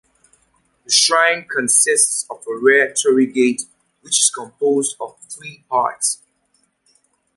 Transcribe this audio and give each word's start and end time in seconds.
The 0.83 0.91
shrine 0.91 1.47
consists 1.47 2.25
of 2.27 2.43
a 2.47 2.57
rare 2.57 2.91
tori 2.91 3.27
gate 3.27 3.67
which 4.01 4.19
is 4.19 4.31
composed 4.31 4.95
of 4.99 5.19
three 5.29 5.63
parts. 5.69 6.23